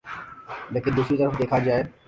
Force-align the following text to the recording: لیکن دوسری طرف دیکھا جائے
لیکن 0.71 0.91
دوسری 0.97 1.17
طرف 1.17 1.39
دیکھا 1.39 1.59
جائے 1.59 1.83